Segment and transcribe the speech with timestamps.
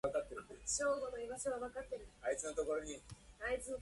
[0.01, 0.01] 学の広い人で仏文学にも和漢の文学にも相当親しみをもった人で
[3.61, 3.69] した